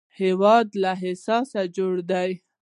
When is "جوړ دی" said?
1.75-2.29